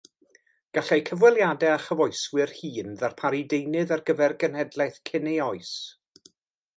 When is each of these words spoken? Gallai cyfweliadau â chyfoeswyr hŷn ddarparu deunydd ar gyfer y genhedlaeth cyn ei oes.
Gallai 0.75 0.95
cyfweliadau 1.09 1.73
â 1.73 1.83
chyfoeswyr 1.83 2.53
hŷn 2.61 2.97
ddarparu 3.01 3.41
deunydd 3.53 3.93
ar 3.97 4.03
gyfer 4.09 4.35
y 4.39 4.39
genhedlaeth 4.45 4.99
cyn 5.11 5.33
ei 5.33 5.37
oes. 5.51 5.75